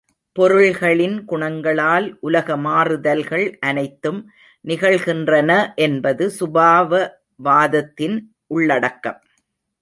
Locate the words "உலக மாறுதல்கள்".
2.19-3.45